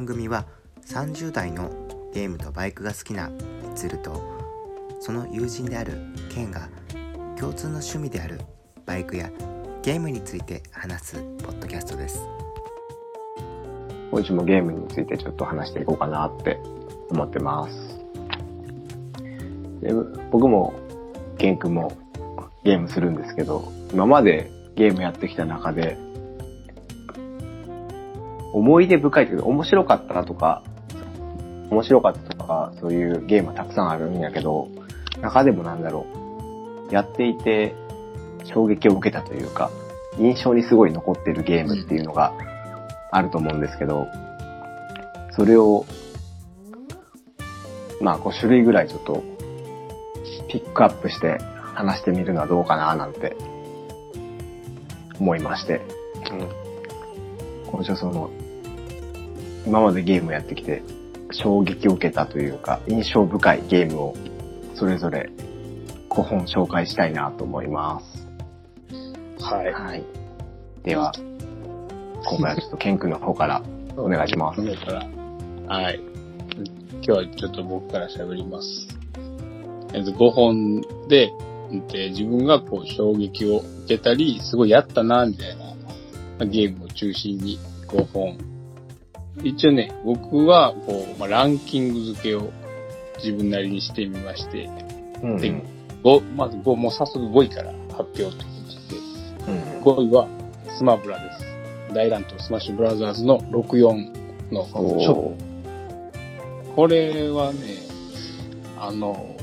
[0.00, 0.46] 番組は
[0.86, 1.68] 30代の
[2.14, 4.22] ゲームとバイクが好きなみつると
[4.98, 5.92] その友人である
[6.32, 6.70] ケンが
[7.38, 8.40] 共通の趣味である
[8.86, 9.30] バイクや
[9.82, 12.26] ゲームについて話すポッドキャストです
[14.10, 16.58] 今週もゲームについてちょっと話していこうかなって
[17.10, 18.00] 思ってます。
[19.82, 19.92] で
[20.30, 20.72] 僕も
[21.36, 21.92] ケン君も
[22.64, 25.98] ゲームするんですけど、今までゲームやってきた中で、
[28.52, 30.62] 思い出深いけど、面白かったなとか、
[31.70, 34.68] 面白かったとか、そういうゲームはたくさんあるんやけど、
[35.20, 36.06] 中でもなんだろ
[36.90, 37.74] う、やっていて
[38.44, 39.70] 衝撃を受けたというか、
[40.18, 42.32] 印象にすごい残ってるゲームっていうのが
[43.12, 44.06] あると思うんですけど、
[45.32, 45.84] それを、
[48.00, 49.22] まあ5種類ぐらいちょっと、
[50.48, 51.38] ピックアップして
[51.74, 53.36] 話してみるのはどうかななんて、
[55.20, 55.80] 思いまして。
[56.32, 56.59] うん。
[57.70, 58.30] 今週はその、
[59.66, 60.82] 今までゲームやってきて、
[61.30, 64.16] 衝撃を受けたというか、印象深いゲームを、
[64.74, 65.30] それぞれ
[66.08, 68.28] 5本紹介したいなと思います。
[69.42, 69.72] はい。
[69.72, 70.04] はい。
[70.82, 71.12] では、
[72.24, 73.62] 今回はちょっとケン君の方から
[73.96, 74.60] お願いします。
[74.60, 76.00] はい。
[76.92, 78.88] 今日はちょっと僕から喋ります。
[79.94, 81.30] えっと、5本で、
[81.88, 85.59] で自分がこう衝撃を受けたり、すごいやったな、みたいな
[86.46, 88.38] ゲームを中心に5本。
[89.42, 92.50] 一応ね、僕はこう、まあ、ランキング付けを
[93.18, 94.68] 自分なりにしてみまして、
[95.22, 95.52] うんで
[96.02, 98.36] 5、まず5、もう早速5位から発表というこ
[99.42, 100.28] とで、うん5位は
[100.76, 101.94] スマブラです。
[101.94, 107.58] 大乱闘スマッシュブラザーズの64のショッおーこれはね、
[108.78, 109.36] あの、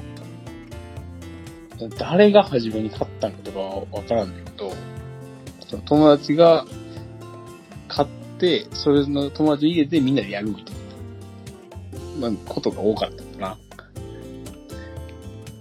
[2.00, 4.72] 誰が初めに買ったのかとかはわからんだけど、
[5.86, 6.66] 友達が
[7.88, 8.08] 買っ
[8.40, 10.76] て、それの友達の家でみんなでやるみたい
[12.20, 13.58] な、まあ、ことが多かったかな。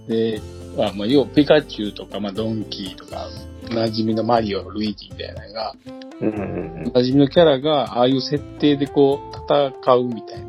[0.07, 0.41] で、
[0.77, 3.27] まあ、まあ、要はピカチュウとか、まあ、ドンキーとか、
[3.63, 5.73] 馴染みのマリオ、ルイージみたいなのが、
[6.19, 10.47] うんうん馴染みのキャラが、ああいう設定でこう、戦うみたいな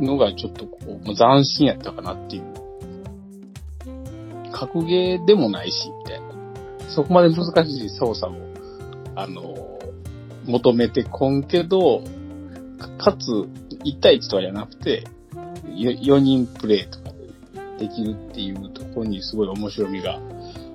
[0.00, 2.42] のがちょっとこう斬新やったかなっていう。
[4.52, 6.26] 格ゲーでもないし、みたいな。
[6.88, 8.36] そこまで難しい操作を、
[9.14, 9.75] あの、
[10.46, 12.02] 求めてこんけど、
[12.78, 13.30] かかつ、
[13.84, 15.04] 1対1とかじゃなくて、
[15.66, 17.10] 4人プレイとか
[17.78, 20.18] でできるっていうところにすごい面白みが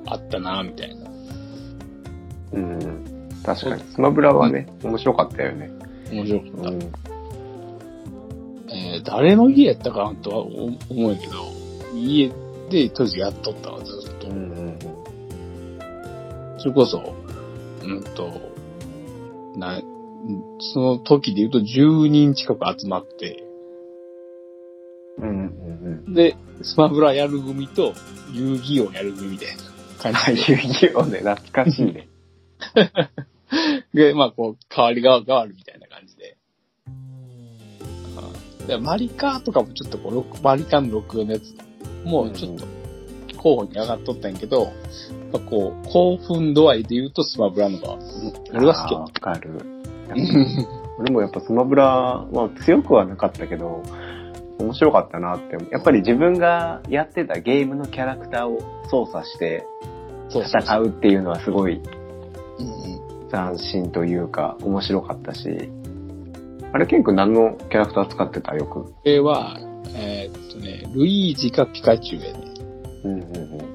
[0.05, 1.11] あったな、みたいな。
[2.53, 3.83] うんうん確かに。
[3.83, 5.71] スマブラはね、面白かったよね。
[6.11, 6.69] 面白かった。
[6.69, 6.81] うん
[8.73, 11.33] えー誰の家やったかなとは思思うけど、
[11.93, 12.31] 家
[12.69, 14.27] で当時やっとったわ、ずっと。
[14.27, 14.79] うんうん
[16.57, 17.15] それこそ、
[17.83, 18.50] うんと、
[19.55, 20.01] な、うん
[20.73, 23.43] その時で言うと10人近く集まって、
[25.17, 27.93] うんうんうんで、スマブラやる組と
[28.31, 29.63] 遊戯王やる組みたいな
[29.99, 32.07] 感あ、じ 遊戯王ね、懐かしいね。
[32.73, 32.91] で。
[34.09, 36.37] で、まあこう、代わりが変わるみたいな感じで。
[38.17, 41.55] あでマリカーとかもちょっとこう、マリカーの64のやつ
[42.05, 42.65] もちょっと
[43.37, 44.71] 候補に上がっとったんやけど、
[45.31, 47.97] まあこう、興奮度合いで言うとスマブラのが、
[48.53, 49.49] 俺は好きわかる。
[50.99, 53.83] 俺もやっぱスマブラは強くはなかったけど、
[54.59, 55.57] 面白かったなって。
[55.71, 58.59] やっぱり自分がやってたゲームのキャラクターを
[58.89, 59.65] 操作して
[60.29, 61.81] 戦うっていうのはすごい
[63.31, 65.71] 斬新というか面白かったし。
[66.73, 68.55] あれ、ケン君何のキャラクター使ってた？
[68.55, 68.83] よく。
[68.83, 69.57] これは、
[69.95, 72.39] えーっとね、ルイージかピカチュウやね。
[73.03, 73.70] うんうんうん。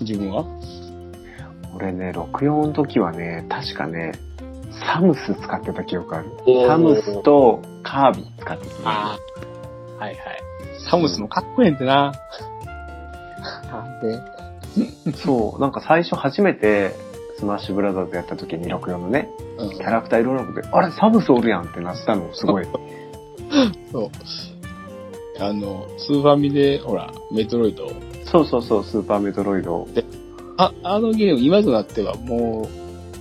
[0.00, 0.44] 自分は？
[1.74, 4.12] 俺ね、64の時はね、確かね、
[4.84, 6.28] サムス使ってた記憶ある。
[6.66, 8.90] サムスとカービィ使ってた。
[8.90, 9.18] あ
[9.98, 10.04] あ。
[10.04, 10.18] はいはい。
[10.90, 12.12] サムスもかっこええんってな。
[13.70, 15.12] なんで？
[15.12, 16.94] そう、なんか最初初めて
[17.38, 22.66] スマッシュブラザーズやった時に64のね、うんキャラクターいろいろなことで、あれサムスおるやんってなったのすごい。
[23.92, 24.10] そう。
[25.42, 27.86] あの、スーファミで、ほら、メトロイド。
[28.30, 29.88] そうそうそう、スーパーメトロイド。
[30.56, 32.68] あ、あのゲーム、今となってはも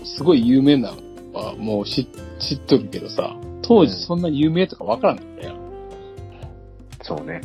[0.03, 0.97] う、すごい有名なの
[1.33, 2.07] は、もう知
[2.39, 5.59] 知っとるけどさ、当時そんなに有名とかわからんかったやん。
[7.01, 7.41] そうね。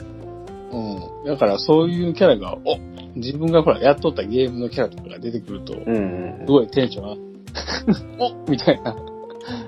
[0.73, 1.25] うん。
[1.27, 2.79] だからそういうキャラが、お
[3.15, 7.17] 自分がほら、やっとったゲームのキャラとかが出てくると、うんうんすごいテンションが、
[8.25, 8.95] おみたいな。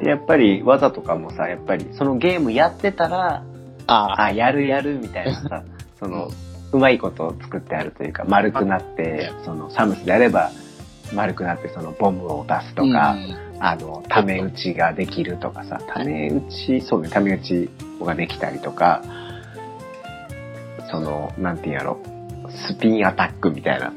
[0.00, 0.06] うん。
[0.06, 3.42] やっぱり技とかもさ、やっぱりそのゲームやってたら、
[3.86, 5.62] ああ、やるやるみたいなさ、
[5.98, 6.28] その、
[6.76, 10.50] うまいことを作ってあるというか、丸くなって、その、サムスであれば、
[11.14, 13.16] 丸くなってそのボムを出すとか、
[13.60, 17.70] あの、ため打ちができるとかさ、ため打ち、そうね、ため打ち
[18.00, 19.02] ができたりとか、
[20.90, 21.98] その、なんていうんやろ、
[22.68, 23.92] スピンアタックみたいな。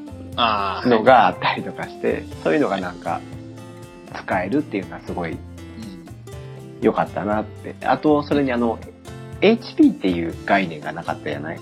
[0.86, 3.20] のがあったりとかして、そういうのがなんか、
[4.24, 5.40] 使えるっていうのはすごいうん。
[6.82, 7.76] 良かったなって。
[7.86, 8.80] あと、それにあの、
[9.42, 11.60] HP っていう概念がなかったじゃない？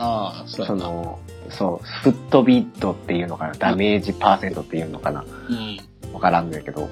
[0.00, 0.66] ああ、そう。
[0.66, 1.18] その、
[1.50, 6.12] そう、フットビットっていうのかな、ダメージパーセントっていうのかな、うん。
[6.14, 6.88] わからんのやけど、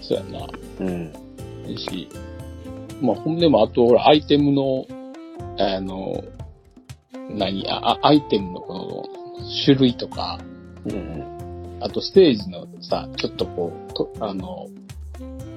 [0.00, 0.46] そうやな。
[0.80, 1.12] うん。
[1.66, 2.08] いいし。
[3.02, 4.86] まあ、ほんでも、あと、ほら、アイテムの、
[5.58, 6.24] あの、
[7.30, 9.04] 何あ、あアイテムのこの、
[9.64, 10.38] 種類とか、
[10.86, 10.96] うんう
[11.78, 11.84] ん。
[11.84, 14.68] あとステージのさ、ちょっとこう、とあの、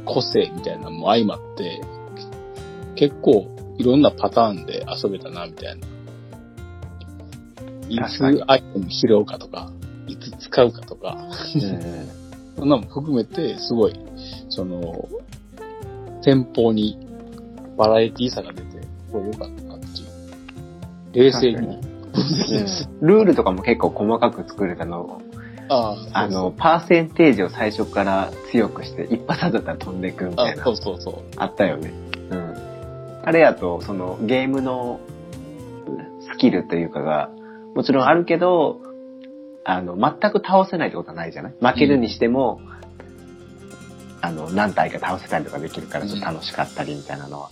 [0.05, 1.81] 個性みたいなのも相まって、
[2.95, 3.47] 結構
[3.79, 5.87] いろんなパターンで遊べたな、みたいな。
[7.87, 9.71] いつアイテム拾うかとか、
[10.05, 11.17] いつ使うかとか、
[12.57, 13.93] そんなのも含めて、すごい、
[14.49, 15.07] その、
[16.21, 16.99] 店舗に
[17.77, 21.23] バラエティさが出て、すごい良かったなっていう。
[21.23, 21.79] 冷静に。
[23.01, 25.21] ルールとかも結構細かく作れたの。
[25.69, 30.71] ああ、あの、パーセンテージを最初から強くして、一発当たったら飛んでいくみたいなあそ。
[30.71, 31.13] うそうそう。
[31.37, 32.08] あったよね。
[33.29, 33.35] うん。
[33.35, 34.99] あれやと、そのゲームの
[36.33, 37.29] スキルというかが、
[37.75, 38.81] もちろんあるけど、
[39.63, 41.53] あの、全く倒せないってことはないじゃない？
[41.61, 42.59] 負けるにしても、
[44.21, 47.49] あの、何体か倒せたりとかできるから、ちょっと楽しかったりみたいなのは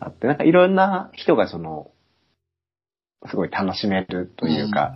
[0.00, 1.90] あって、なんかいろんな人がその、
[3.26, 4.94] すごい楽しめるというか、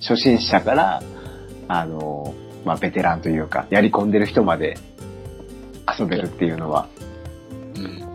[0.00, 1.02] 初心者から、
[1.66, 2.34] あの、
[2.64, 4.78] まあ、ベテランというか、やり込んでる人まで
[5.98, 6.88] 遊べるっていうのは、
[7.76, 8.07] うん。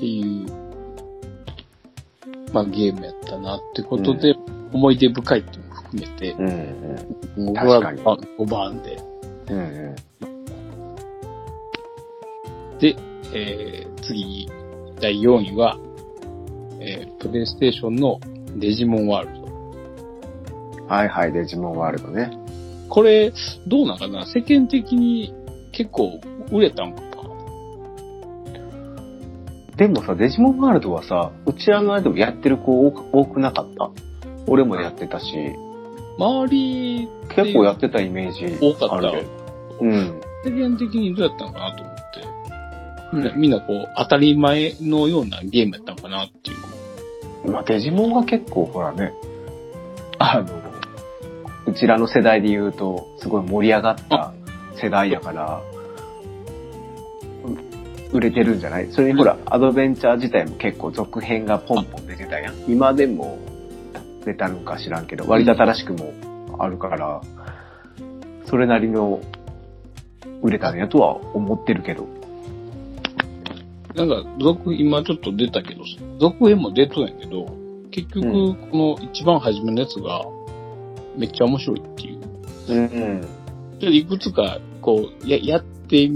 [0.00, 0.46] っていう、
[2.54, 4.34] まあゲームやったなってことで、
[4.72, 6.46] 思い出深いっていうのも含めて、うん
[7.36, 7.54] うん。
[7.54, 8.02] 僕は確
[8.38, 8.98] 5番で。
[9.50, 9.96] うんうん。
[12.78, 12.96] で、
[13.34, 14.50] えー、次に、
[15.02, 15.78] 第4位は、
[16.80, 18.18] えー、プレイステーションの
[18.56, 20.86] デジモンワールド。
[20.86, 22.30] はいはい、デジモンワールドね。
[22.88, 23.32] これ、
[23.66, 24.24] どうなんかな？
[24.24, 25.34] 世間的に
[25.72, 26.20] 結構
[26.50, 27.09] 売れたんかな？
[29.80, 33.90] でもさ、デジモンワールドはさ、うちらの間でもやってる子多く多くなかった？
[34.46, 35.24] 俺もやってたし、
[36.18, 39.10] 周り、結構やってたイメージ多かった。
[39.80, 40.20] うん。
[40.44, 42.02] 世間的にどうやったのかなと思って。
[43.14, 46.54] みんなみんなこう、当たり前のようなゲームやったのかなってい
[47.48, 47.50] う。
[47.50, 49.14] まあ、デジモンが結構ほらね、
[50.18, 50.60] あの、
[51.66, 54.34] うちらの世代で言うと、すごい盛り上がった
[54.74, 55.69] 世代やから、う
[58.12, 58.90] 売れてるんじゃない？
[58.92, 62.54] それにほら、アドベンチャー自体も結構続編がポンポン出てたやん。
[62.68, 63.38] 今でも
[64.24, 66.12] 出たのか知らんけど、割と新しくも
[66.58, 67.20] あるから、
[68.46, 69.20] それなりの
[70.42, 72.06] 売れたんやとは思ってるけど。
[73.94, 75.82] なんか、続、今ちょっと出たけど、
[76.20, 77.46] 続編も出とんやけど、
[77.90, 80.24] 結局、うこの一番初めのやつが、
[81.16, 82.20] めっちゃ面白いっていう。
[82.68, 83.20] うん
[83.82, 86.08] ういくつか、こう、や、やって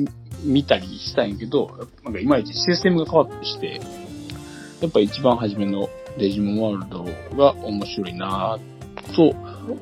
[0.45, 3.81] みたりしたんやけど、なんかいまいちシステムが変わったりして、
[4.81, 5.89] やっぱ一番初めの
[6.19, 9.35] デジモンワールドが面白いなぁと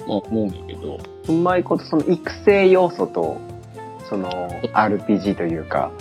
[0.07, 3.41] まあ思うんやけど、うまいことその育成要素と、
[4.09, 4.31] その
[4.75, 5.93] RPG というか、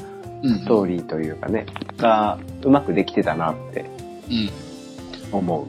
[0.43, 1.67] うんストーリーというかね、
[1.98, 3.86] がうまくできてたなって
[5.31, 5.38] うん。
[5.38, 5.67] 思う。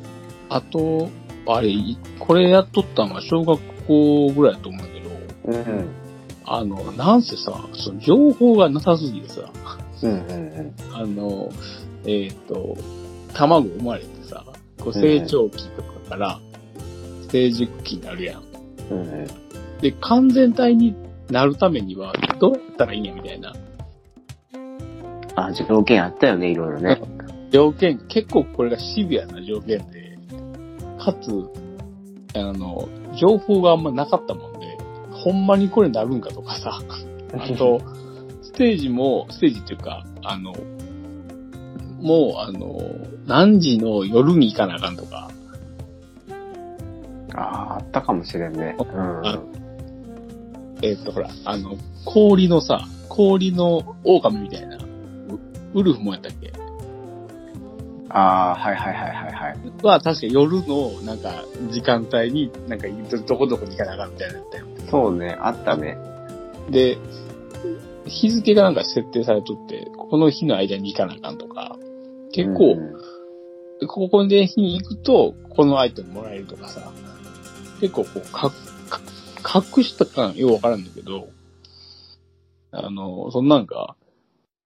[0.49, 1.11] あと、
[1.47, 6.02] あれ、いこれやっとったのは小学校ぐらいだと思うけど、うん。
[6.45, 9.51] あの、なんせさ、その情報がなさすぎてさ、
[10.03, 11.51] うんうんあの、
[12.07, 12.77] えっ、と、
[13.35, 14.45] 卵生まれてさ、
[14.81, 16.41] こう成長期とかから
[17.31, 18.43] 成熟期になるやん。
[18.91, 19.03] うん。
[19.03, 19.27] うんうん。
[19.81, 20.95] で、完全体に
[21.31, 23.55] なるためにはどうやったらいいんやみたいな。
[25.35, 27.01] あ、条件あったよね、いろいろね。
[27.51, 30.19] 条件、結構これがシビアな条件で、
[30.99, 31.31] かつ、
[32.35, 34.72] あの、情報があんまなかったもんで、
[35.23, 36.81] ほんまにこれなるんかとかさ、
[37.35, 37.81] あと、
[38.43, 40.53] ステージも、ステージっていうか、あの、
[42.01, 42.79] もう、あの、
[43.27, 45.31] 何時の夜に行かなあかんとか、
[47.35, 48.77] ああ、あったかもしれんね。
[48.79, 49.27] うん。
[49.27, 49.39] あ
[50.83, 54.81] えっ、と、ほら、あの、氷のさ、氷の狼みたいな、ウ
[55.75, 56.53] ウルフもやったっけ？
[58.11, 59.57] ああ、はいはいはいはいはい。
[59.83, 64.67] は、確か夜の、なんか、時間帯に、なんか、どどこどこに行かなあかんみたいなのやったよ。
[64.93, 65.97] そうね、あったね。
[66.71, 66.99] で、
[68.07, 71.77] 日付がなんか設定されとって、この日の間に行かなあかんとか、
[72.33, 73.13] 結構、うん
[73.89, 76.93] ここで日に行くと、このアイテムもらえるとかさ、
[77.81, 78.53] 結構こう、か
[79.43, 81.31] か隠したかようわからんだけど、
[82.71, 83.97] あの、そんなんが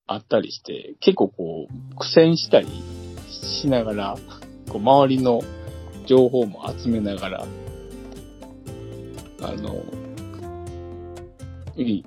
[0.06, 2.68] あったりして、結構こう、苦戦したり
[3.30, 4.16] しながら、
[4.68, 5.40] こう周りの
[6.04, 7.46] 情報も集めながら、
[9.40, 9.82] あの、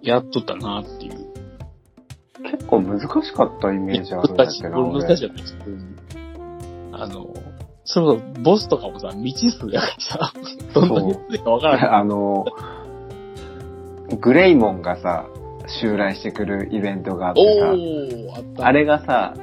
[0.02, 1.30] やっとったなっていう。
[2.52, 5.44] 結構難しかったイメージあるんだけどこれ難しかった。
[5.44, 6.00] 普通に
[6.94, 7.34] あの、
[7.86, 10.34] そろそろボスとかもさ、未知数やからさ、
[10.74, 11.90] どんなにやってるかわからない。
[12.02, 12.46] あの、
[14.20, 15.28] グレイモンがさ、
[15.68, 18.66] 襲来してくるイベントがあってさ、あ。
[18.66, 19.34] あれがさ、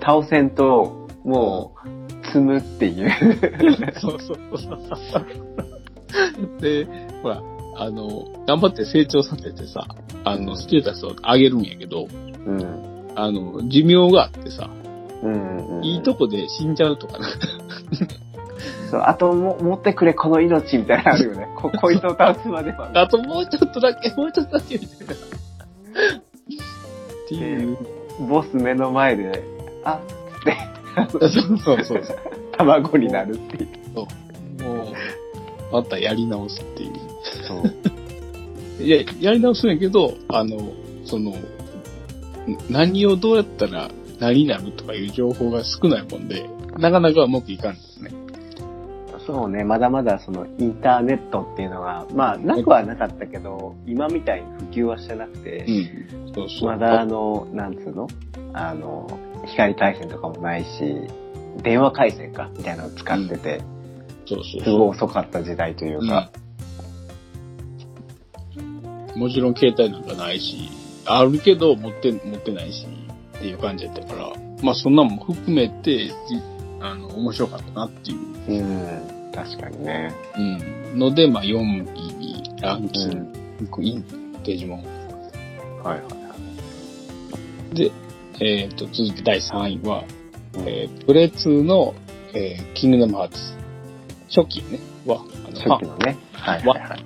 [0.00, 3.10] 倒せんと、もう、積むっていう。
[4.00, 4.76] そうそうそう。
[6.60, 6.86] で、
[7.22, 7.42] ほら、
[7.78, 9.86] あの、頑張って成長させてさ、
[10.24, 12.08] あの、ステータスを上げるんやけど、
[12.46, 13.12] うん。
[13.14, 14.68] あの、寿命があってさ、
[15.22, 15.84] うん、うん。
[15.84, 17.28] いいとこで死んじゃうとかな。
[18.90, 21.48] そう、あとも、持ってくれ、この命みたいなのあるよね。
[21.56, 22.90] こ、こいつを倒すまでは。
[22.94, 25.14] あともうちょっとだけ、もうちょっとだけ、みたいな。
[25.14, 25.18] っ
[27.28, 27.78] ていう。
[28.28, 29.44] ボス目の前で、
[29.84, 29.98] あっ
[30.38, 30.56] って、
[31.10, 32.02] そうそうそう。
[32.56, 33.94] 卵になるっていう。
[33.94, 34.08] もう、
[35.72, 36.92] またやり直すっていう。
[37.46, 38.82] そう。
[38.82, 40.72] いや、やり直すんやけど、あの、
[41.04, 41.36] その、ん
[42.70, 46.48] 何をどうやったら何になるとかいう情報が少ないもんで、
[46.78, 48.10] なかなかうまくいかんですね。
[49.26, 56.34] そうね、まだまだそのインターネットっていうのが、まあ、なくはなかったけど、今みたいに普及はしてなくて、うん。
[56.34, 56.68] そうそう。
[56.70, 58.08] まだあの、なんつうの？
[58.54, 59.06] あの、
[59.46, 60.68] 光回線とかもないし、
[61.62, 63.60] 電話回線か、みたいなのを使ってて、
[64.28, 66.30] そうそうすごい遅かった時代というか、
[68.56, 69.20] うん。
[69.20, 70.70] もちろん携帯なんかないし、
[71.06, 72.86] あるけど持って、持ってないし、
[73.36, 74.32] っていう感じやったから、
[74.62, 76.14] まあそんなんも含めて、じ
[76.80, 80.14] あの、面白かったなっていう、うん、確かにね。
[80.36, 80.98] うん。
[80.98, 81.82] ので、まあ4位
[82.18, 83.32] にランキン
[83.70, 84.04] グイン、
[84.44, 84.84] デジモン。
[85.82, 86.36] はいはいは
[87.72, 87.74] い。
[87.74, 87.92] で、
[88.40, 90.04] えっ、と、続いて第3位は、
[90.66, 91.94] えープレ2の、
[92.34, 93.57] えーキングダムハーツ。
[94.28, 95.18] 初期ね、は、
[95.54, 96.16] 初期のね。
[96.32, 97.04] はいはいはい。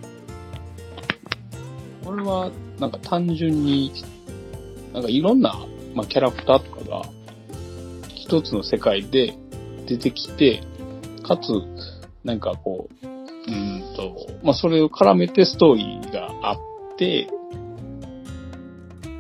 [2.05, 3.93] これは、なんか単純に、
[4.93, 5.55] なんかいろんな、
[5.95, 7.03] まあ、キャラクターとかが、
[8.09, 9.35] 一つの世界で
[9.87, 10.63] 出てきて、
[11.23, 11.43] かつ、
[12.25, 17.29] なんかこう、うーんと、まあ、それを絡めてストーリーがあって、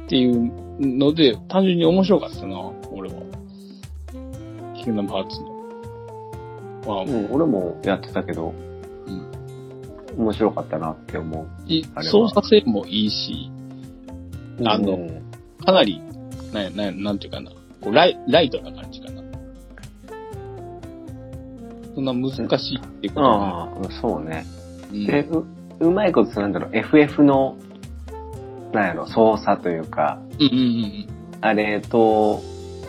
[0.06, 3.22] っていうので、単純に面白かったな、俺は。
[4.76, 5.51] キングダムハーツの。
[6.86, 8.54] まあ、うん、俺もやってたけど、
[9.06, 10.24] うん。
[10.24, 12.02] 面白かったなって思う。
[12.02, 13.50] 操作性もいいし、
[14.64, 15.22] あのうん
[15.64, 16.02] かなり、
[16.52, 19.22] な、な、なんていうかな、こうライライトな感じかな。
[21.94, 24.44] そんな難しいっていうことはああ、そうね。
[24.90, 25.06] うん。
[25.06, 25.44] で、う、
[25.80, 27.56] うまいことなんだろう、FF の、
[28.72, 31.08] なんやろ、操作というか、うんうんうん。
[31.40, 32.40] あれと、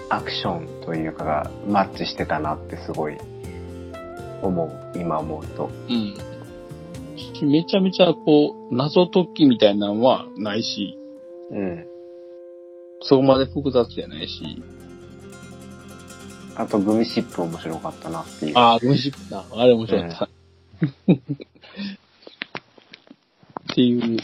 [0.10, 3.18] アクションというかがマッチしてたなってすごい
[4.48, 4.98] 思う。
[4.98, 5.70] 今思うと。
[5.90, 6.14] うん。
[7.42, 7.50] うん。
[7.50, 10.98] めちゃめちゃこう、謎解きみたいなのはないし、
[11.52, 11.86] うん。
[13.02, 14.64] そこまで複雑じゃないし、
[16.56, 18.58] あと、グミシップ面白かったなっていう。
[18.58, 20.26] ああ、無事な、あれ面白かった。
[23.64, 24.20] っていう、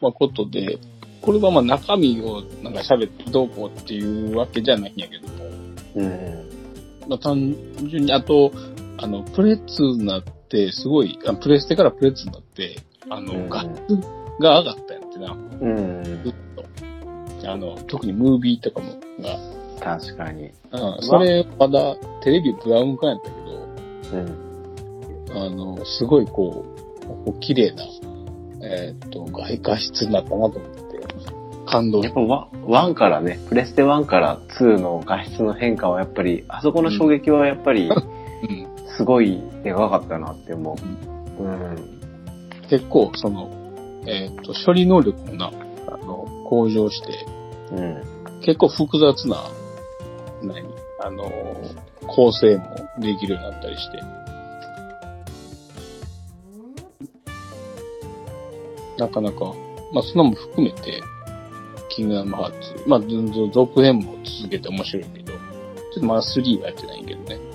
[0.00, 0.78] まあ、ことで、
[1.20, 5.44] これはまあ中身をなんか喋ってどうこうっていうわけじゃないんやけども、
[5.96, 6.48] うん。
[7.08, 7.54] まあ、単
[7.88, 8.52] 純に、あと、
[9.02, 12.76] あの、プレッツになって、すごい、あプレステからプレッツになって、
[13.10, 13.68] あの、うん画質
[14.40, 16.04] が上がったんやってな、うん。
[16.24, 16.34] ずっ
[17.42, 17.50] と。
[17.50, 19.38] あの、特にムービーとかも、が、
[19.80, 20.44] 確かに。
[20.44, 20.52] うん、
[21.00, 25.24] それ、まだテレビブラウン管やったけうん。
[25.26, 26.64] ど、あの、すごいこ
[27.26, 27.84] う、綺麗な、
[28.64, 30.82] えーっと、画画質になったなと思って、
[31.66, 32.48] 感動やっぱワ
[32.90, 38.11] 1からね、プレステ1から2の画質の変化はやっぱり、あそこの衝撃はやっぱり、うん。
[38.96, 40.76] すごいでかかったなって思
[41.38, 41.42] う。
[41.42, 42.00] うん。
[42.68, 43.50] 結構、その、
[44.06, 45.50] えーっと、処理能力もな、
[45.88, 47.26] あの、向上して、
[47.72, 48.40] うん。
[48.40, 49.44] 結構複雑な、
[50.42, 50.62] 何
[51.00, 51.30] あの、
[52.06, 52.64] 構成も
[52.98, 53.98] できるようになったりして。
[58.98, 59.54] なかなか、
[59.92, 61.02] まあ、そんなも含めて、
[61.88, 63.00] キングダムハーツ、まあ、
[63.52, 65.38] 続編も続けて面白いけど、ちょ
[65.98, 67.51] っとまだ3はやってないけどね。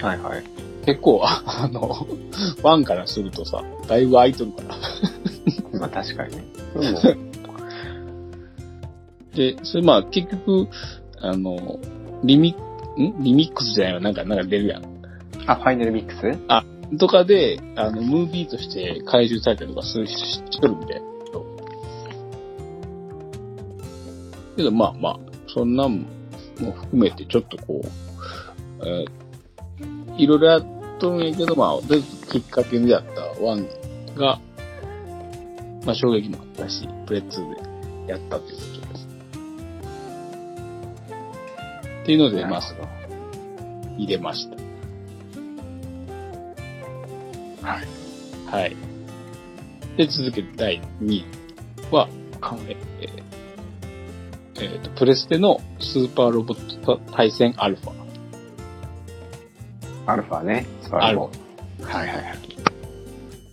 [0.00, 0.44] はいはい。
[0.86, 2.06] 結構、あ の、
[2.62, 4.62] 1からするとさ、だいぶ空いとるか
[5.72, 5.80] ら。
[5.80, 6.44] まあ確かにね。
[9.34, 10.68] でそれまあ結局、
[11.20, 11.78] あの、
[12.24, 12.50] リミ、
[12.98, 13.22] ん？
[13.22, 14.82] リミックスじゃないわ、なんか、なんか出るやん。
[15.46, 16.38] あ、ファイナルミックス？
[16.48, 16.64] あ、
[16.98, 21.44] とかで、あの、ムービーとして回収されたりとかするししとるみたいなけど。
[24.56, 25.18] けど、まあまあ、
[25.54, 26.06] そんなん
[26.60, 29.27] も含めてちょっとこう、えー
[30.18, 30.64] いろいろやっ
[30.98, 33.66] とるんやけど、まあ、とりあえずきっかけにやったワン
[34.16, 34.40] が、
[35.84, 39.08] まあ衝撃もあったし、プレッツーでやったっていうことです。
[42.02, 42.62] っていうので、まあ、
[43.96, 44.56] 入れました。
[47.66, 47.86] はい。
[48.50, 48.76] はい。
[49.96, 51.24] で、続けて第2位
[51.92, 52.08] は、
[52.68, 52.78] えー
[54.60, 58.07] えーと、プレステのスーパーロボット対戦アルファ。
[60.08, 60.66] アルファね。
[60.82, 61.30] スパルボ。
[61.82, 62.38] はいはいはい。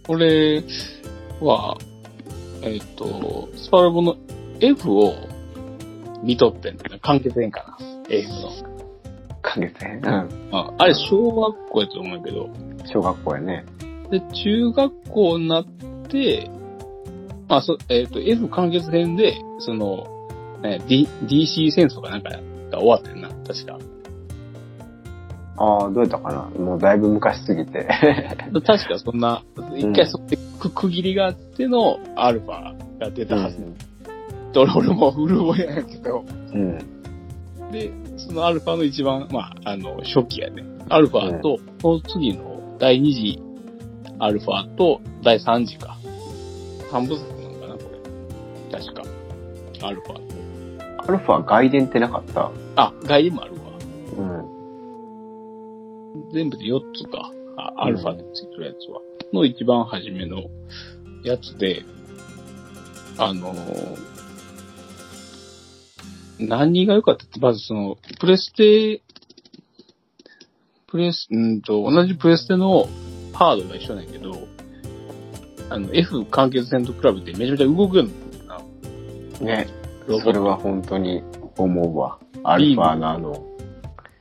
[0.08, 0.64] これ
[1.42, 1.78] は、
[2.62, 4.16] えっ、と、スパロボの
[4.62, 5.14] F を
[6.24, 7.00] 見とってんだよ。
[7.02, 8.06] 完結編かな。
[8.10, 8.76] F の。
[9.42, 10.50] か月編うん。
[10.54, 12.50] ああれ、小学校やと思うけど、
[12.86, 13.66] 小学校やね。
[14.10, 15.66] で、中学校になっ
[16.08, 16.50] て、
[17.50, 20.08] まあ、そ、えっ、と、F 完結編で、その、
[20.62, 22.30] ね、D、DC 戦争かなんか
[22.72, 23.78] が終わってんな、確か。
[25.58, 26.64] ああ、どうやったかな？
[26.64, 27.88] もうだいぶ昔すぎて。
[28.66, 29.42] 確かそんな、
[29.76, 33.58] 一回そこで区区切りがあってのアルファが出たはず。
[34.54, 36.78] で俺俺もうる覚えやけど、うん。
[37.72, 40.64] で、そのアルファの一番、まあ、あの、初期やね。
[40.90, 43.42] アルファと、その次の第2次
[44.20, 45.98] アルファと第3次か。
[46.92, 47.80] 三部作なのかな、こ
[48.72, 48.80] れ。
[48.80, 49.04] 確か。
[49.88, 50.22] アルファ。
[51.08, 52.52] アルファ外伝ってなかった？
[52.76, 53.60] あ、外伝もあるわ。
[56.26, 56.32] うん。
[56.34, 57.32] 全部で4つか。
[57.58, 59.02] あアルファでついてるやつは。
[59.34, 60.44] の一番初めの
[61.24, 61.84] やつで、
[63.18, 64.16] あのー
[66.40, 69.02] 何が良かったって、まずその、プレステ、
[70.88, 72.88] プレス、うんと、同じプレステの
[73.34, 74.48] ハードが一緒なんやけど、
[75.70, 78.64] あの、F 完結戦と比べてめちゃめちゃ動くようになる
[79.40, 79.46] な。
[79.46, 79.68] ね。
[80.24, 81.24] それは本当に
[81.58, 82.20] 思うわ。
[82.44, 83.46] アルファのあの、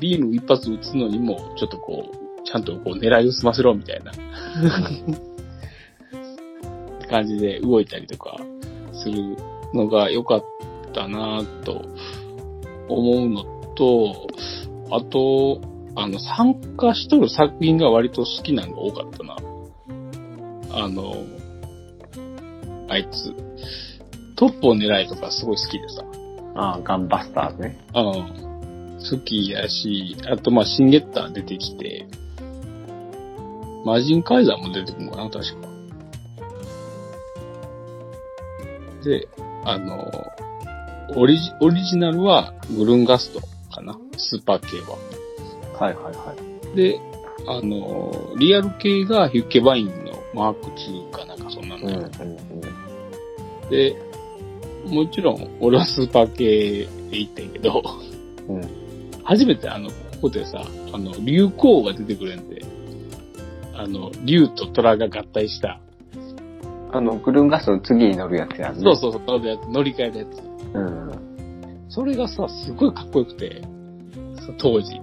[0.05, 4.13] ビーム一発撃つのにも、ちょっとこう、ちゃんとこう狙いを済ませろみたいな
[7.09, 8.37] 感じで動いたりとか
[8.93, 9.35] する
[9.73, 10.45] のが良かっ
[10.93, 11.81] たなと
[12.87, 14.27] 思うのと、
[14.91, 15.63] あと、
[15.97, 19.37] あの、参加しとる作品が割と好きなのが多かったな。
[20.85, 21.15] あの、
[22.91, 23.35] あいつ、
[24.37, 26.05] トップを狙いとかすごい好きでさ。
[26.57, 27.79] ああ、ガンバスターズね。
[27.95, 28.54] うん。
[28.99, 32.07] 好きやし、あとまあ、シンゲッター出てきて、
[33.85, 35.69] マジンカイザーも出てくるのかな、確か。
[39.05, 39.29] で、
[39.65, 40.11] あの、
[41.17, 44.97] オリジ、オリジナルはグルンガストかな、スーパー系は。
[45.79, 46.35] はいはいは
[46.73, 46.77] い。
[46.77, 46.99] で、
[47.47, 53.71] あの、リアル系がヒュッケバインのマーク2かなんかそんなの、うんうんうん。
[53.71, 53.97] で、
[54.87, 57.83] もちろん、俺はスーパー系で行ったんやけど、
[58.49, 58.84] うん。
[59.25, 62.65] 初めてあの、ここでさ、あの、竜光が出てくるんで、
[63.75, 65.81] あの、竜と虎が合体した、
[66.93, 68.83] あの、グルンガスの次に乗るやつやんね。
[68.83, 70.29] そうそうそう、乗るやつ乗り換えるやつ。
[70.75, 71.87] うん。
[71.89, 73.63] それがさ、すごいかっこよくて、
[74.59, 75.01] 当時。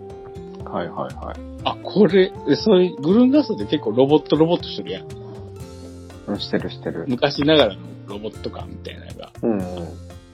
[0.63, 1.51] はいはいはい。
[1.65, 5.07] あ、これ、でそれ、グルンガスって結構ロボットロボットしてるやん。
[6.27, 7.05] うんしてるしてる。
[7.07, 9.31] 昔ながらのロボット感みたいなのが。
[9.41, 9.87] うんうん。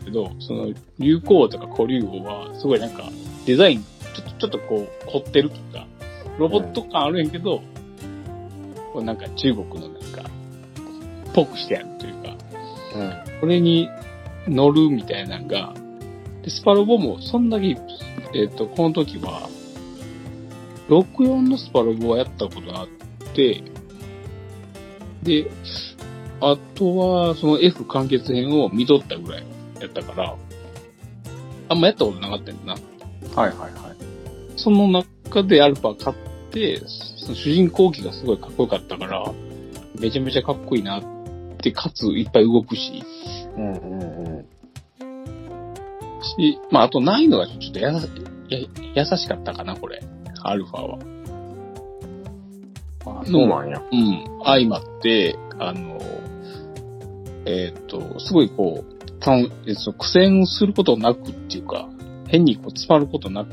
[0.05, 0.67] けど、その、
[0.99, 3.09] 竜光とか古竜王は、すごいなんか、
[3.47, 5.87] デザイン、ちょっと、ちょっとこう、凝ってるというか、
[6.37, 7.61] ロボット感あるんやけど、
[8.91, 10.29] こうなんか中国のなんか、
[11.33, 12.35] ぽくしてやるというか、
[12.95, 13.03] う
[13.37, 13.39] ん。
[13.39, 13.87] これに
[14.49, 15.73] 乗るみたいなのが、
[16.41, 17.77] で、スパロボも、そんだけ、
[18.35, 19.47] えっ、と、この時は、
[20.89, 22.87] 64のスパロボはやったことがあっ
[23.33, 23.63] て、
[25.23, 25.49] で、
[26.41, 29.43] あとは、その F 完結編を見とったぐらい
[29.79, 30.35] やったから、
[31.69, 32.96] あんまやったことなかったんだな。
[33.37, 34.57] はいはいはい。
[34.57, 36.17] その中でアルファ買っ
[36.51, 36.81] て、
[37.17, 39.31] その主人公機がすごいかっこよかったから、
[39.99, 41.03] めちゃめちゃかっこいいなっ
[41.57, 43.03] て、かついっぱい動くし、
[43.55, 44.45] うんうんうん。
[46.23, 48.07] し、まあ、あと難易度がちょっとやさ
[48.49, 48.59] や
[48.95, 50.01] 優しかったかな、これ。
[50.43, 50.97] アルファは。
[53.21, 53.79] あ、そうなんや。
[53.91, 54.25] うん。
[54.45, 55.99] 相まって、あの、
[57.45, 61.87] えっ、と、すごいこう、たんえっと、苦戦することなくっていうか、
[62.27, 63.51] 変にこう詰まることなく、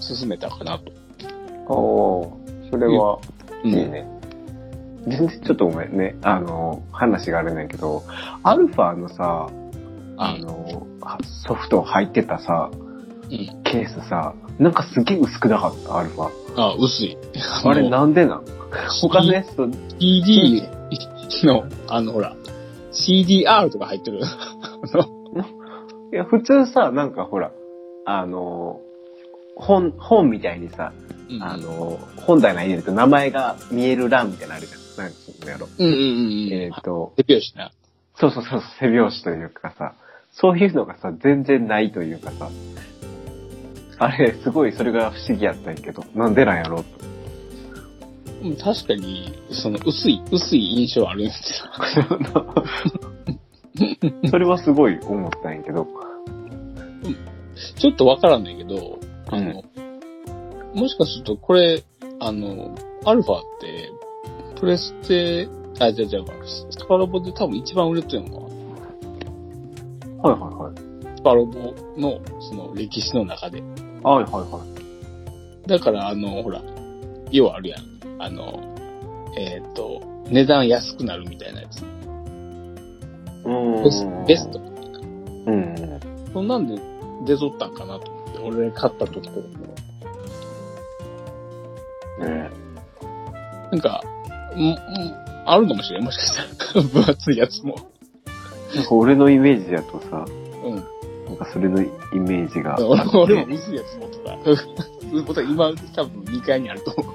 [0.00, 0.92] 進めたかなと。
[1.72, 3.18] おー、それは、
[3.64, 3.70] うん。
[3.70, 4.06] いいね。
[5.06, 6.16] 全然ちょっとごめんね。
[6.22, 8.02] あの、話があるんだけど、
[8.42, 9.48] アルファのさ、
[10.16, 10.86] ああの、
[11.46, 13.62] ソフト入ってたさ、うん。
[13.64, 16.30] ケースさ、なんかすげえ薄くなかった、アルファ。
[16.56, 17.16] あ、薄い。
[17.64, 18.44] あれのなんでなん？
[19.00, 19.66] 他のやつと、
[19.98, 20.62] CD
[21.44, 22.36] の、あの、ほら、
[22.92, 24.20] CDR とか入ってる。
[26.14, 27.50] いや、普通さ、なんかほら、
[28.06, 28.80] あの、
[29.56, 30.92] 本、本みたいにさ、
[31.28, 34.80] うんあの、本棚入れると名前が見える欄みたいなのあるじゃん。
[34.96, 35.68] なんかそのやろ。
[35.76, 36.04] うんうんうんう
[36.50, 36.52] ん。
[36.52, 37.72] えっ、と、手拍子な。
[38.14, 39.94] そうそうそう、背拍子というかさ、
[40.30, 42.48] そういうのがさ、全然ないというかさ、
[43.98, 47.06] あれ、すごいそれが不思議やったんやけど、なんでなんやろうと。
[48.44, 51.70] うん確かに、その、薄い、薄い印象あるんですよ。
[54.30, 55.88] それはすごい思ったんやけど、
[57.76, 59.62] ちょっとわからんないけど、あの、
[60.74, 61.82] もしかするとこれ、
[62.20, 63.90] あの、アルファって、
[64.60, 65.48] プレステ、
[65.80, 66.20] あ、じゃじゃ
[66.70, 68.48] スパロボで多分一番売れてるのか
[70.22, 71.18] なはいはいはい。
[71.18, 73.60] スパロボの、その歴史の中で。
[74.02, 74.64] はいはいは
[75.64, 75.68] い。
[75.68, 76.62] だから、あの、ほら、
[77.30, 78.22] 要はあるやん。
[78.22, 78.62] あの、
[79.36, 81.82] えっ、と、値段安くなるみたいなやつ。
[81.82, 84.58] うーんベスベスト。
[84.58, 85.74] うん。
[86.32, 86.80] そんなんで
[87.26, 89.44] 出とったんかなと思って、俺買った時とかも。
[92.26, 92.50] ね
[93.70, 94.02] なんか、
[94.56, 94.76] んん
[95.46, 96.04] あるかもしれん。
[96.04, 96.86] もしかしたら。
[96.86, 97.76] 分厚いやつも。
[98.74, 100.24] なんか俺のイメージだとさ、
[100.64, 100.74] うん。
[101.26, 102.76] なんかそれのイメージが。
[102.86, 104.36] 俺俺も薄いやつ持ってた。
[105.26, 107.14] ことは今多分2階にあると思う。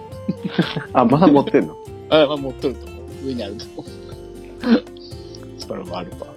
[0.93, 1.75] あ、まだ持ってんの？
[2.09, 2.99] あ、まあ持っとると思う。
[3.27, 3.85] 上にあると思う。
[5.59, 6.27] スパロボアルファ。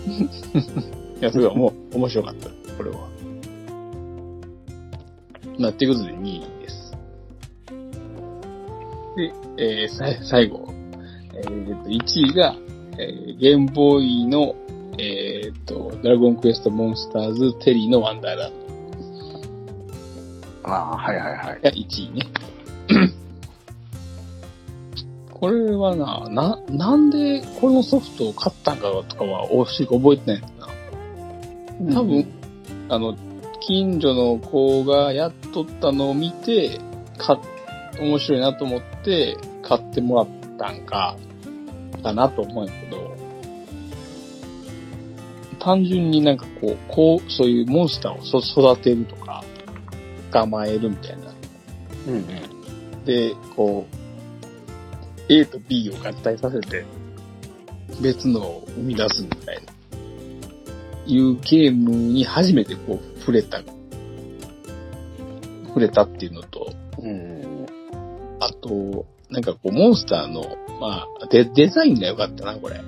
[1.20, 2.48] いや、それはもう面白かった。
[2.80, 3.10] これは。
[5.58, 6.96] まあ、っていうことで2位です。
[9.16, 10.72] で、えー、さ最後。
[11.34, 12.56] えー、と1位が、
[12.98, 14.54] えー、ゲームボーイの、
[14.98, 18.52] えー、と、ドラゴンクエストモンスターズテリーのワンダーラン
[20.62, 20.70] ド。
[20.70, 21.60] ああ、はいはいはい。
[21.60, 22.26] が1位ね。
[25.30, 31.94] これはな、な、なんでこのソフトを買ったんかとかは、おし覚えてないんだな。
[31.94, 32.39] 多分、
[32.90, 33.16] あの、
[33.60, 36.80] 近所の子がやっとったのを見て、
[37.18, 37.38] 買っ、
[38.00, 41.16] 面白いなと思って、買ってもらったんか、
[42.02, 43.16] かなと思うんやけど、
[45.60, 49.44] 単純になんかこう、こう、そういうモンスターをそ育てるとか、
[50.32, 51.32] 捕まえるみたいな。
[52.08, 53.04] うんうん。
[53.04, 56.84] で、こう、A と B を合体させて、
[58.02, 59.72] 別のを生み出すみたいな、
[61.14, 63.62] いうゲームに初めてこう、触れた、
[65.68, 67.66] 触れたっていうのと、うん。
[68.40, 72.80] あと、なんかこう、モンスターの、まあ、デデザインが良かったな、これ。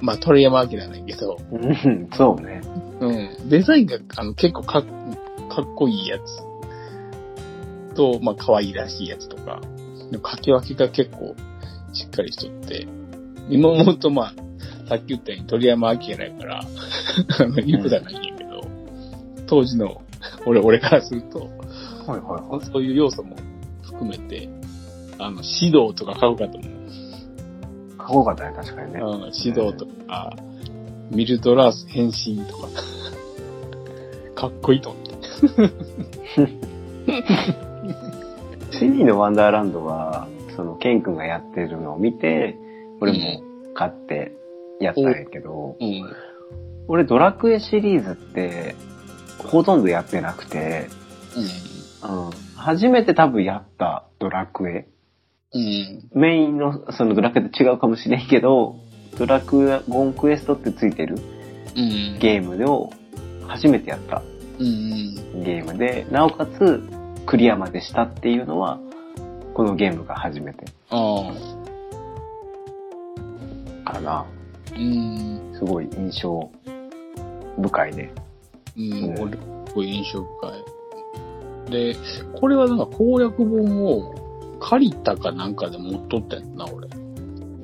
[0.00, 2.62] まあ、鳥山明なんやけど、うん、そうね。
[3.00, 3.48] うん。
[3.48, 6.50] デザインが、あの、結構かっ、かっこいいやつ
[7.94, 9.60] と、まあ、可愛いらしいやつとか、
[10.10, 11.34] で書き分けが結構
[11.92, 12.86] しっかりしとって、
[13.48, 14.34] 今思うと、まあ、
[14.90, 16.64] さっき言ったように鳥山明やから、あ
[17.44, 18.60] の、言うことはないんやけど、
[19.46, 20.02] 当時の、
[20.44, 21.48] 俺、俺からすると、はい
[22.08, 22.20] はい
[22.56, 22.66] はい。
[22.66, 23.36] そういう要素も
[23.82, 24.48] 含めて、
[25.20, 26.70] あの、指導とか買うかと思う。
[27.98, 28.98] かっこよかったね、確かにね。
[29.00, 30.34] うん、指導とか、
[31.12, 32.66] ミルドラース変身とか、
[34.34, 35.12] かっこいいと思って。
[38.76, 40.26] シリーのワンダーランドは、
[40.56, 42.58] その、ケン君がやってるのを見て、
[43.00, 43.18] 俺も
[43.74, 44.39] 買って
[44.80, 46.16] やったんやけど、うん。
[46.88, 48.74] 俺ドラクエシリーズって、
[49.38, 50.88] ほとんどやってなくて、
[51.36, 52.30] うん。
[52.56, 54.88] 初めて多分やったドラクエ。
[55.52, 56.10] うん。
[56.14, 58.76] メインのそのドラクエと違うかもしれんけど、
[59.18, 61.16] ドラクゴンクエストってついてる
[61.76, 62.18] うん。
[62.18, 62.90] ゲームを
[63.46, 64.22] 初めてやった
[64.58, 65.42] うん。
[65.44, 66.82] ゲームで、なおかつ
[67.26, 68.78] クリアまでしたっていうのは、
[69.54, 70.64] このゲームが初めて。
[73.84, 74.26] かな。
[74.80, 75.54] うん。
[75.54, 76.50] すごい印象
[77.60, 78.12] 深いね。
[78.76, 78.92] うん。
[78.92, 80.48] うん俺、すごい印象深
[81.68, 81.70] い。
[81.70, 81.96] で、
[82.40, 86.88] これはなんか攻略本を借りたかなんかで持っとったやんな、俺。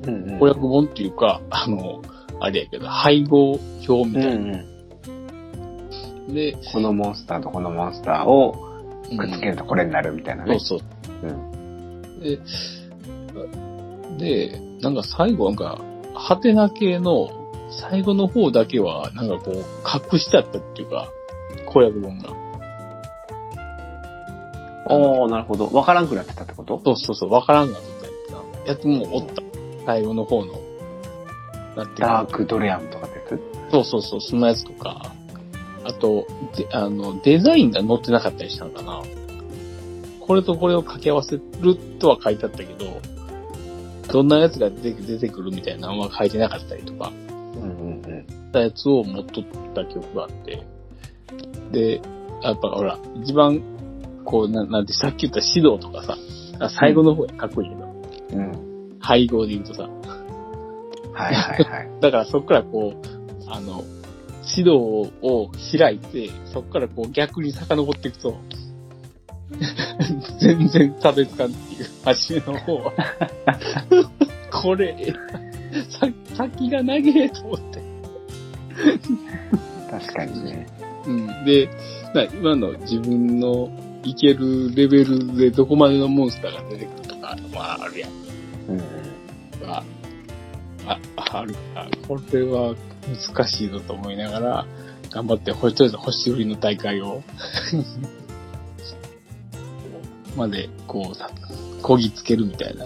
[0.07, 2.01] うんうん攻略本っていうか、あの、
[2.39, 4.29] あれやけど、配合表みたいな。
[4.29, 4.75] うん
[6.27, 6.33] うん。
[6.33, 8.55] で、このモンスターとこのモンスターを
[9.11, 10.59] うんくっつけるとこれになるみたいなね。
[10.59, 11.27] そうそう。
[11.27, 12.19] うん。
[12.19, 12.39] で、
[14.17, 15.79] で、なんか最後なんか、
[16.17, 17.29] ハテナ系の
[17.69, 19.55] 最後の方だけは、なんかこう、
[20.13, 21.09] 隠しちゃったっていうか、
[21.65, 22.29] 攻略本が。
[24.89, 25.67] おー、なるほど。
[25.67, 26.81] わからんくなってたってこと？
[26.85, 28.71] そうそうそう、わからんがったやつな。
[28.73, 29.41] やつもおった。
[29.85, 30.53] 最後の方の。
[31.75, 33.71] なんてダークドレアムとかってやつ？
[33.71, 35.13] そうそうそう、そんなやつとか、
[35.83, 36.25] あと、
[36.55, 39.01] であの、デザインが載ってなかったりしたのかな。
[40.21, 41.41] これとこれを掛け合わせる
[41.99, 42.85] とは書いてあったけど、
[44.11, 47.11] どんなやつが出て出てくるみたいなのは書いてなかったりとか、
[47.55, 48.37] うんうんうん。
[48.47, 49.43] ったやつを持っとっ
[49.73, 50.65] た記憶があって、
[51.71, 52.01] で、
[52.41, 53.61] やっぱほら、一番、
[54.25, 56.17] こう、ななんてさっき言った指導とかさ、
[56.59, 57.85] あ最後の方がかっこいいけど、
[58.33, 58.97] うん。
[58.99, 59.83] 配合で言うとさ、
[61.13, 61.89] はいはいはい。
[62.01, 63.83] だからそっからこう、あの、
[64.55, 68.37] 指導を開いて、そっからこう逆に遡っていくと、
[70.39, 72.93] 全然差別感っていう、初めの方は。
[74.51, 75.13] これ、
[75.89, 77.81] さ、先が長えと思って。
[79.89, 80.67] 確かにね。
[81.05, 81.45] うん。
[81.45, 81.69] で、
[82.13, 83.69] な今の自分の
[84.03, 88.11] いけるレベルでどこまでのモンスターが出てくるとか、まああるやん。
[88.69, 88.77] うん。
[89.65, 89.83] が、
[90.85, 92.75] あ、あるから、これは
[93.33, 94.65] 難しいぞと思いながら、
[95.09, 97.23] 頑張って、ほとりあえず星売りの大会を、
[100.37, 101.29] まで、こうさ、
[101.81, 102.85] こぎつけるみたいな、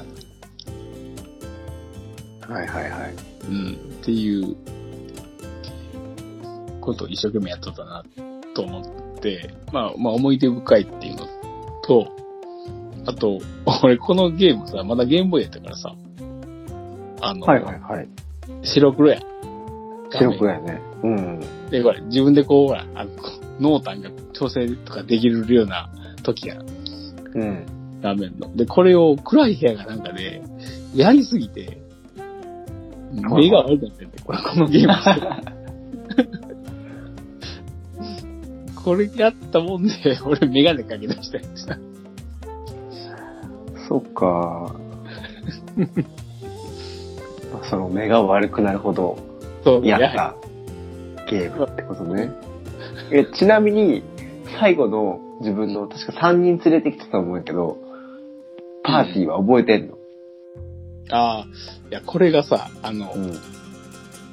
[2.47, 3.15] はいはいはい。
[3.49, 4.55] うん、っていう、
[6.79, 8.03] ことを一生懸命やっとったな、
[8.55, 11.27] と思って、まあ、まあ思い出深いっていうの
[11.83, 12.07] と、
[13.05, 13.39] あと、
[13.83, 15.93] 俺このゲームさ、まだゲームボーイやったからさ、
[17.21, 18.07] あの、はいはいはい。
[18.63, 19.21] 白黒やん。
[20.11, 20.81] 白黒やね。
[21.03, 21.39] うん。
[21.69, 23.11] で、これ、自分でこう、ほら、あの、
[23.59, 25.89] 濃淡が調整とかできるような
[26.23, 26.55] 時や
[27.39, 27.41] ん。
[27.41, 27.65] うん。
[28.01, 28.55] 画面の。
[28.55, 30.41] で、これを暗い部屋がなんかで、
[30.95, 31.81] やりすぎて、
[33.13, 34.93] 目が悪くなってこれ、このゲーム。
[38.83, 39.93] これやったもんで、
[40.25, 41.77] 俺メガネかけ出したやつさ。
[43.87, 44.73] そっか。
[47.53, 49.17] ま あその目が悪くなるほど
[49.63, 50.35] そう、やった
[51.29, 52.31] ゲームってことね。
[53.11, 54.03] え、ちなみに、
[54.59, 57.77] 最後の自分の、確か3人連れてきてたと思うんやけど、
[58.83, 59.97] パーティーは覚えてんの？
[61.11, 61.45] ああ、
[61.89, 63.31] いや、これがさ、あの、うん。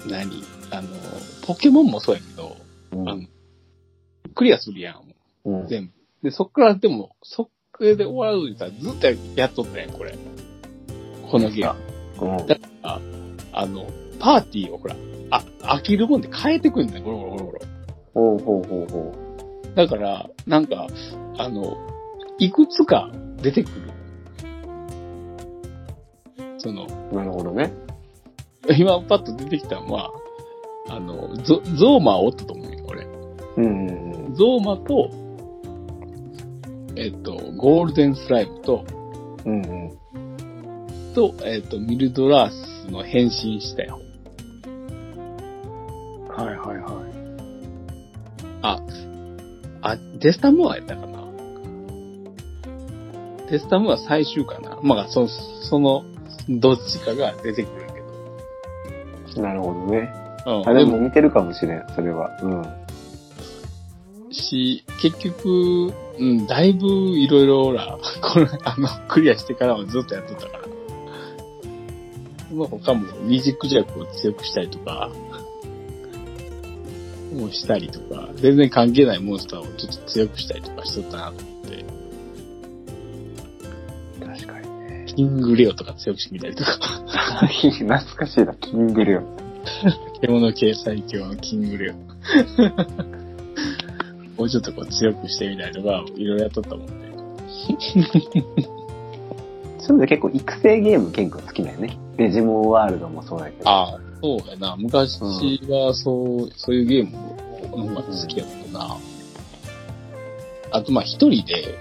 [0.09, 0.43] 何？
[0.71, 0.89] あの、
[1.47, 2.57] ポケモンもそうやけど、
[2.93, 3.23] うんあの、
[4.35, 5.03] クリアするやん。
[5.45, 5.69] うん。
[5.69, 5.93] 全部。
[6.23, 9.07] で、そっからでも、それで終わるにさ、ずっと
[9.41, 10.17] やっとったやん、これ。
[11.31, 11.81] このゲーム。
[12.21, 12.47] うん。
[13.53, 13.87] あの、
[14.19, 14.97] パーティーをほら、
[15.31, 17.59] あ、飽きるもんで変えてくんねん、ゴロゴロゴロゴロ。
[18.15, 19.28] ほうほうほうほ
[19.79, 20.89] だから、なんか、
[21.39, 21.77] あの、
[22.41, 23.93] いくつか出てくる。
[26.59, 27.15] その、う。
[27.15, 27.73] なるほどね。
[28.77, 30.11] 今パッと出てきたのは、
[30.89, 33.07] あの、ゾ、ゾーマおったと思うよ、これ。
[33.57, 35.11] うんうんゾーマと、
[36.97, 38.85] えっと、ゴールデンスライムと、
[39.45, 39.65] うん。
[39.65, 41.15] うんうん。
[41.15, 44.01] と、えっと、ミルドラースの変身したよ。
[46.29, 47.19] はいはいはい。
[48.63, 48.81] あ、
[49.83, 51.19] あ、デスタムーアやったかな？
[53.51, 54.79] デスタムーア最終かな？
[54.83, 56.05] まあ、そその、
[56.49, 57.87] どっちかが出てくる
[59.35, 60.13] けなるほどね。
[60.45, 60.61] ど。
[60.61, 60.69] うん。
[60.69, 62.31] あ、ででも、も似てるかもしれん、それは。
[62.43, 62.65] うん。
[64.33, 70.69] し、結局、うん、だいぶいろいろ、ほら、これ、あの、クリアしてからはずっとやってたから。
[72.53, 75.11] まあ、他も二軸弱を強くしたりとか、
[77.33, 81.85] もうしたりとか、全然関係ないモンスターをちょっと強くしたりとかしとったなと思って。
[84.25, 85.05] 確かにね。
[85.15, 86.71] キングレオとか強くしてみたりとか、
[87.51, 89.23] 懐かしいな、キングレオ。
[90.21, 91.95] 獣系最強のキングレオ。
[94.39, 96.95] もうちょっとこう強くしてみたりとか、いろいろやっとったもんね。
[99.89, 101.99] そういうの結構育成ゲーム結構好きだよね。
[102.19, 103.71] デジモンワールドもそうだけど。
[103.71, 104.77] ああ、そうやな。
[104.77, 107.13] 昔はそう、そういうゲーム
[107.75, 108.99] の方が好きやったな。
[110.73, 111.79] あと、まあ一人で、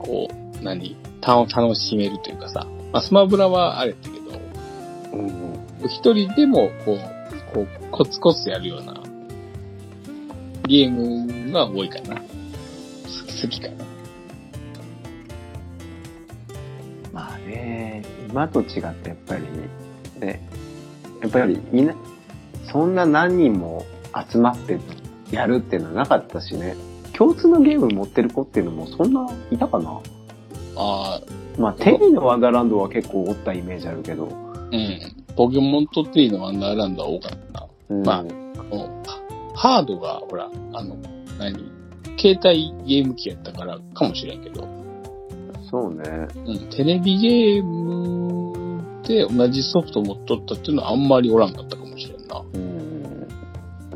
[0.00, 2.66] こう、何、た楽しめるというかさ。
[2.92, 4.16] まあスマブラはあれだけど、
[5.12, 5.30] うんう
[5.86, 5.88] ん。
[5.88, 9.00] 一人でも、こう、こう、コツコツやるような、
[10.66, 12.16] ゲームが多いかな。
[12.16, 13.93] 好きかな。
[17.46, 19.42] ね、今と違ってやっぱり、
[20.20, 20.48] ね、
[21.20, 21.94] やっぱりみんな、
[22.70, 23.84] そんな何人も
[24.30, 24.78] 集まって
[25.30, 26.76] やるっていうのはなかったしね。
[27.12, 30.00] 共通のゲーム持ってる子っていうのもそんないたかな？
[30.76, 31.20] ああ、
[31.58, 34.24] まあ、テリーのワンダーランドは結構おったイメージあるけど。
[34.26, 34.28] う
[34.76, 34.98] ん。
[35.36, 37.66] ポケモンとテリーのワンダーランドは多かったな。
[37.90, 38.24] うん、まあ
[39.56, 40.96] ハードが、ほら、あの、
[41.38, 41.70] 何？
[42.18, 44.66] 携帯ゲーム機やったからかもしれんけど、
[45.74, 46.28] そうね。
[46.46, 52.44] うん、テレビゲームで同じソフト持っとったっていうのはあんまりおらんかったかもしれんな。
[52.54, 53.26] うん。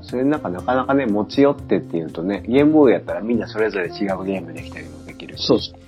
[0.02, 5.46] それなんかなかなかね、持ち寄ってっていうとね、ゲームボーイやったらみんなそれぞれ違うゲームできたりもできるし。
[5.46, 5.76] そうそう。
[5.78, 5.82] っ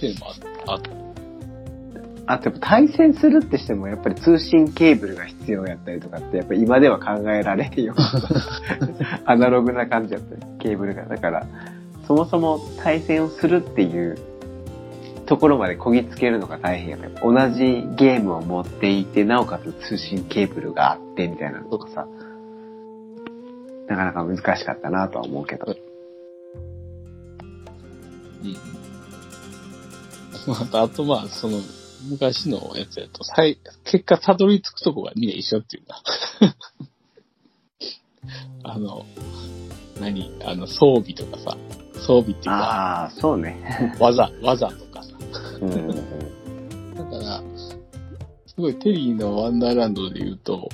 [0.00, 0.32] ていうのも
[0.66, 0.80] ああ
[2.28, 7.94] あとやっぱ対戦するってしてもやっぱり通信ケーブルが必要やったりとかってやっぱ今では考えられんよ。
[9.24, 11.04] アナログな感じやったり、ケーブルが。
[11.04, 11.46] だから、
[12.06, 14.16] そもそも対戦をするっていう
[15.26, 17.64] ところまでこぎつけるのが大変やった同じ
[17.96, 22.06] ゲームを持っていて、なおかつ通信ケーブルがあってみたいなのとかさ、
[23.88, 25.76] なかなか難しかったなとは思うけど。
[28.44, 28.56] うん。
[30.46, 31.58] また、あとまあ、その、
[32.08, 36.02] 昔のやつやと、最、結果たどり着くとこがみんな一緒っていうな。
[38.72, 39.04] あの、
[40.00, 40.32] 何？
[40.44, 41.56] あの、装備とかさ、
[42.00, 43.56] 装備っていうか、ああ、そうね。
[43.98, 45.10] 技、技とかさ。
[45.60, 45.96] うんうんうん。
[46.94, 47.42] だから、
[48.46, 50.68] すごいテリーのワンダーランドで言うと、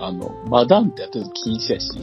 [0.00, 1.90] あの、マダンってやってると禁止やし、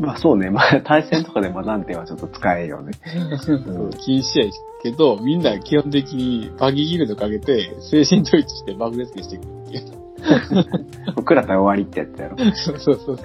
[0.00, 0.50] まあそうね。
[0.50, 2.92] まあ対戦とかでマダンテはちょっと使えよね。
[3.40, 4.46] そう禁止や
[4.82, 9.88] けど、みんな基本的にバギーギルドかけて、精神統一して爆裂していくっていう。
[11.16, 12.36] 食らったら終わりってやつやろ。
[12.54, 13.16] そうそうそう。
[13.16, 13.22] そ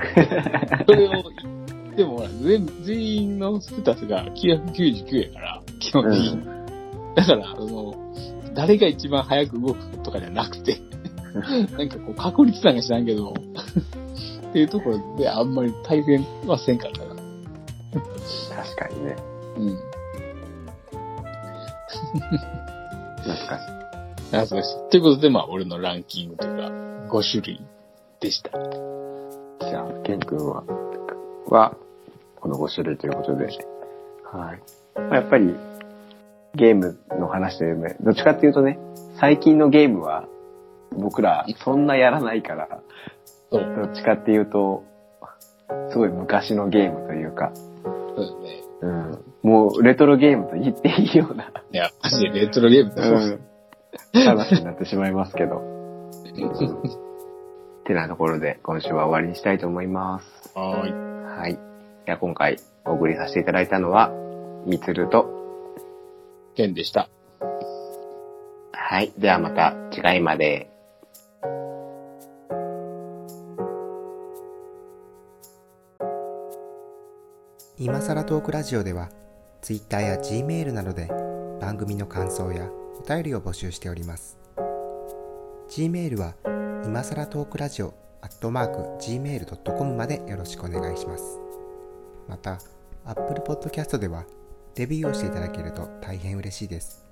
[0.94, 1.12] れを、
[1.96, 6.46] でもほら、全全員のステータスが999やから、基本的に。
[7.16, 7.96] だから、あの、
[8.56, 10.78] 誰が一番早く動くとかじゃなくて、
[11.78, 13.34] なんかこう、確率なんか知らんけど、
[14.50, 17.16] っていうところであんまり対戦はせんかったな。
[18.64, 19.16] 確かにね。
[19.58, 19.78] うん。
[23.24, 24.36] 懐かしい。
[24.36, 24.90] あ、そうです。
[24.90, 26.64] ということで、まあ、俺のランキングというか、
[27.10, 27.62] 5種類
[28.20, 28.52] でした。
[28.52, 30.64] じゃあ、ケン君は、
[31.48, 31.76] は、
[32.40, 33.46] この5種類ということで。
[33.46, 33.54] はい。
[34.96, 35.56] まあやっぱり、
[36.56, 38.80] ゲームの話というね、どっちかっていうとね、
[39.20, 40.28] 最近のゲームは、
[40.92, 42.82] 僕らそんなやらないから。
[43.52, 44.84] どっちかっていうと、
[45.92, 48.64] すごい昔のゲームというか、そうですね。
[48.82, 55.58] うん、もうレトロゲームと言っていいような、いや、マジでレトロゲームだうん、話になってしまいますけど。
[55.64, 57.14] うん
[57.84, 60.58] てなところで今週は終わりにしたいと思います。
[60.58, 61.13] はーい。
[61.38, 61.58] はい。
[62.06, 64.12] では今回お送りさせていただいたのは、
[64.66, 65.26] みつると、
[66.56, 67.10] ケンでした。
[68.72, 69.12] はい。
[69.18, 70.70] ではまた次回まで。
[77.80, 79.10] 今さらトークラジオでは
[79.62, 81.08] Twitter や Gmail などで
[81.60, 84.38] 番組の感想やお便りを募集しております
[85.70, 86.36] Gmail は
[86.86, 91.40] 今さらトークラジオアットマーク Gmail.com までよろしくお願いします。
[92.30, 92.58] また
[93.04, 94.24] Apple Podcast では
[94.78, 97.06] レビューをしていただけると大変嬉しいです。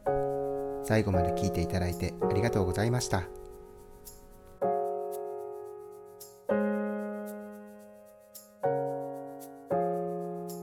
[0.86, 3.24] 最後まで聞いていただいてありがとうございました。